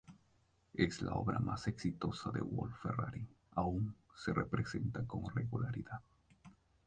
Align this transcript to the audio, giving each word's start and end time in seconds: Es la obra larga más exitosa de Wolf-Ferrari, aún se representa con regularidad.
Es 0.73 1.03
la 1.03 1.13
obra 1.13 1.33
larga 1.35 1.45
más 1.45 1.67
exitosa 1.67 2.31
de 2.31 2.41
Wolf-Ferrari, 2.41 3.23
aún 3.51 3.93
se 4.15 4.33
representa 4.33 5.05
con 5.05 5.25
regularidad. 5.35 5.99